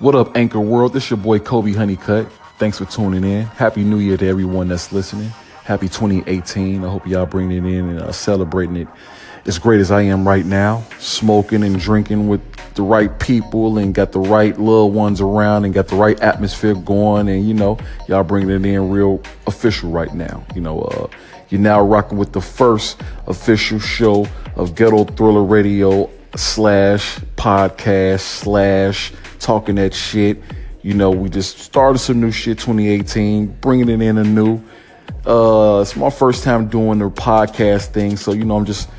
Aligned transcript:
What 0.00 0.14
up, 0.14 0.34
Anchor 0.34 0.60
World? 0.60 0.94
This 0.94 1.10
your 1.10 1.18
boy 1.18 1.40
Kobe 1.40 1.74
Honeycutt. 1.74 2.26
Thanks 2.56 2.78
for 2.78 2.86
tuning 2.86 3.22
in. 3.22 3.42
Happy 3.42 3.84
New 3.84 3.98
Year 3.98 4.16
to 4.16 4.26
everyone 4.26 4.68
that's 4.68 4.92
listening. 4.92 5.28
Happy 5.62 5.88
2018. 5.90 6.82
I 6.82 6.88
hope 6.88 7.06
y'all 7.06 7.26
bringing 7.26 7.66
it 7.66 7.70
in 7.70 7.90
and 7.90 8.00
uh, 8.00 8.10
celebrating 8.10 8.76
it 8.76 8.88
as 9.44 9.58
great 9.58 9.78
as 9.78 9.90
I 9.90 10.00
am 10.00 10.26
right 10.26 10.46
now. 10.46 10.82
Smoking 11.00 11.62
and 11.62 11.78
drinking 11.78 12.28
with 12.28 12.40
the 12.76 12.82
right 12.82 13.18
people 13.18 13.76
and 13.76 13.94
got 13.94 14.12
the 14.12 14.20
right 14.20 14.58
little 14.58 14.90
ones 14.90 15.20
around 15.20 15.66
and 15.66 15.74
got 15.74 15.88
the 15.88 15.96
right 15.96 16.18
atmosphere 16.20 16.74
going. 16.76 17.28
And, 17.28 17.46
you 17.46 17.52
know, 17.52 17.76
y'all 18.08 18.24
bringing 18.24 18.48
it 18.48 18.64
in 18.64 18.88
real 18.88 19.22
official 19.46 19.90
right 19.90 20.14
now. 20.14 20.42
You 20.54 20.62
know, 20.62 20.80
uh, 20.80 21.08
you're 21.50 21.60
now 21.60 21.82
rocking 21.82 22.16
with 22.16 22.32
the 22.32 22.40
first 22.40 22.98
official 23.26 23.78
show 23.78 24.26
of 24.56 24.74
Ghetto 24.74 25.04
Thriller 25.04 25.44
Radio 25.44 26.08
slash 26.36 27.18
podcast 27.40 28.20
slash 28.20 29.12
talking 29.38 29.76
that 29.76 29.94
shit. 29.94 30.42
You 30.82 30.92
know, 30.92 31.10
we 31.10 31.30
just 31.30 31.58
started 31.58 31.98
some 31.98 32.20
new 32.20 32.30
shit 32.30 32.58
2018, 32.58 33.46
bringing 33.62 33.88
it 33.88 34.02
in 34.02 34.18
anew. 34.18 34.60
Uh, 35.26 35.80
it's 35.80 35.96
my 35.96 36.10
first 36.10 36.44
time 36.44 36.68
doing 36.68 36.98
the 36.98 37.08
podcast 37.08 37.88
thing, 37.88 38.18
so 38.18 38.32
you 38.32 38.44
know, 38.44 38.56
I'm 38.56 38.66
just 38.66 38.90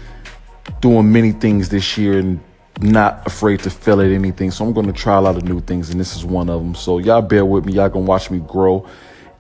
doing 0.80 1.12
many 1.12 1.34
things 1.34 1.70
this 1.70 2.00
year 2.00 2.18
and 2.18 2.40
not 2.80 3.28
afraid 3.28 3.60
to 3.60 3.70
fail 3.70 4.02
at 4.02 4.10
anything. 4.10 4.50
So 4.50 4.66
I'm 4.66 4.74
going 4.74 4.88
to 4.88 4.94
try 4.94 5.18
a 5.18 5.22
lot 5.22 5.38
of 5.38 5.44
new 5.44 5.62
things, 5.62 5.92
and 5.92 6.00
this 6.00 6.16
is 6.16 6.26
one 6.26 6.50
of 6.50 6.62
them. 6.62 6.74
So 6.74 6.98
y'all 6.98 7.22
bear 7.22 7.46
with 7.46 7.66
me. 7.66 7.74
Y'all 7.74 7.90
gonna 7.90 8.06
watch 8.06 8.32
me 8.32 8.40
grow 8.40 8.88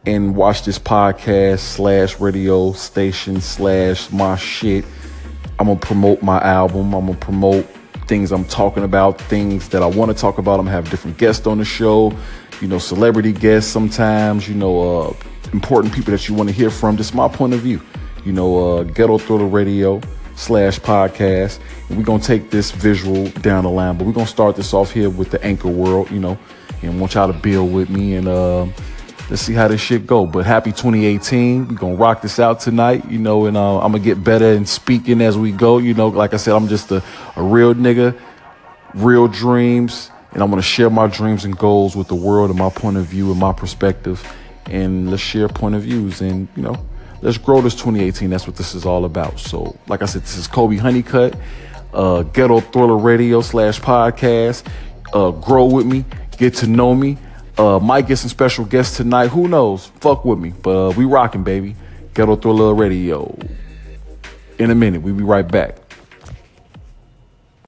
and 0.05 0.35
watch 0.35 0.63
this 0.63 0.77
podcast 0.77 1.59
slash 1.59 2.19
radio 2.19 2.71
station 2.73 3.41
slash 3.41 4.11
my 4.11 4.35
shit. 4.35 4.85
I'm 5.57 5.65
gonna 5.65 5.79
promote 5.79 6.21
my 6.21 6.39
album. 6.39 6.93
I'm 6.93 7.07
gonna 7.07 7.17
promote 7.17 7.67
things 8.11 8.33
I'm 8.33 8.43
talking 8.43 8.83
about, 8.83 9.21
things 9.21 9.69
that 9.69 9.81
I 9.81 9.85
want 9.85 10.11
to 10.11 10.13
talk 10.13 10.37
about. 10.37 10.59
I'm 10.59 10.67
have 10.67 10.89
different 10.89 11.17
guests 11.17 11.47
on 11.47 11.59
the 11.59 11.63
show, 11.63 12.11
you 12.59 12.67
know, 12.67 12.77
celebrity 12.77 13.31
guests 13.31 13.71
sometimes, 13.71 14.49
you 14.49 14.53
know, 14.53 15.03
uh, 15.03 15.13
important 15.53 15.93
people 15.93 16.11
that 16.11 16.27
you 16.27 16.35
want 16.35 16.49
to 16.49 16.53
hear 16.53 16.69
from. 16.69 16.97
Just 16.97 17.15
my 17.15 17.29
point 17.29 17.53
of 17.53 17.61
view, 17.61 17.81
you 18.25 18.33
know, 18.33 18.79
uh, 18.79 18.83
Ghetto 18.83 19.17
Thriller 19.17 19.45
Radio 19.45 20.01
slash 20.35 20.77
podcast. 20.77 21.59
And 21.87 21.97
we're 21.97 22.03
gonna 22.03 22.21
take 22.21 22.49
this 22.49 22.71
visual 22.71 23.29
down 23.39 23.63
the 23.63 23.69
line, 23.69 23.97
but 23.97 24.05
we're 24.05 24.11
gonna 24.11 24.27
start 24.27 24.57
this 24.57 24.73
off 24.73 24.91
here 24.91 25.09
with 25.09 25.31
the 25.31 25.41
Anchor 25.41 25.69
World, 25.69 26.11
you 26.11 26.19
know, 26.19 26.37
and 26.81 26.99
want 26.99 27.13
y'all 27.13 27.31
to 27.31 27.39
build 27.39 27.71
with 27.71 27.89
me 27.89 28.15
and 28.15 28.27
uh, 28.27 28.65
let's 29.31 29.41
see 29.41 29.53
how 29.53 29.69
this 29.69 29.79
shit 29.79 30.05
go. 30.05 30.25
But 30.25 30.45
happy 30.45 30.71
2018. 30.71 31.69
We're 31.69 31.75
gonna 31.75 31.95
rock 31.95 32.21
this 32.21 32.37
out 32.37 32.59
tonight, 32.59 33.09
you 33.09 33.17
know, 33.17 33.45
and 33.45 33.55
uh, 33.55 33.79
I'm 33.79 33.93
gonna 33.93 34.03
get 34.03 34.23
better 34.23 34.51
in 34.51 34.65
speaking 34.65 35.21
as 35.21 35.37
we 35.37 35.53
go. 35.53 35.77
You 35.77 35.93
know, 35.93 36.09
like 36.09 36.33
I 36.33 36.37
said, 36.37 36.53
I'm 36.53 36.67
just 36.67 36.91
a, 36.91 37.01
a 37.37 37.41
real 37.41 37.73
nigga, 37.73 38.19
real 38.93 39.29
dreams, 39.29 40.11
and 40.33 40.43
I'm 40.43 40.49
gonna 40.49 40.61
share 40.61 40.89
my 40.89 41.07
dreams 41.07 41.45
and 41.45 41.57
goals 41.57 41.95
with 41.95 42.09
the 42.09 42.15
world 42.15 42.49
and 42.49 42.59
my 42.59 42.69
point 42.69 42.97
of 42.97 43.05
view 43.05 43.31
and 43.31 43.39
my 43.39 43.53
perspective. 43.53 44.21
And 44.65 45.09
let's 45.09 45.23
share 45.23 45.47
point 45.47 45.75
of 45.75 45.83
views 45.83 46.21
and, 46.21 46.47
you 46.55 46.61
know, 46.61 46.75
let's 47.21 47.37
grow 47.37 47.61
this 47.61 47.73
2018. 47.73 48.29
That's 48.29 48.45
what 48.45 48.57
this 48.57 48.75
is 48.75 48.85
all 48.85 49.05
about. 49.05 49.39
So, 49.39 49.77
like 49.87 50.01
I 50.01 50.05
said, 50.05 50.21
this 50.23 50.37
is 50.37 50.47
Kobe 50.47 50.77
Honeycutt, 50.77 51.35
uh, 51.93 52.23
Ghetto 52.23 52.59
Thriller 52.59 52.97
Radio 52.97 53.41
slash 53.41 53.79
podcast. 53.79 54.65
Uh, 55.13 55.31
grow 55.31 55.65
with 55.65 55.85
me, 55.85 56.05
get 56.37 56.53
to 56.55 56.67
know 56.67 56.93
me. 56.93 57.17
Uh, 57.61 57.79
might 57.79 58.07
get 58.07 58.17
some 58.17 58.29
special 58.29 58.65
guests 58.65 58.97
tonight. 58.97 59.27
Who 59.27 59.47
knows? 59.47 59.85
Fuck 59.99 60.25
with 60.25 60.39
me. 60.39 60.49
But 60.49 60.87
uh, 60.87 60.91
we 60.97 61.05
rocking, 61.05 61.43
baby. 61.43 61.75
Ghetto 62.15 62.35
Thriller 62.35 62.73
Radio. 62.73 63.37
In 64.57 64.71
a 64.71 64.75
minute, 64.75 65.03
we'll 65.03 65.13
be 65.13 65.23
right 65.23 65.47
back. 65.47 65.77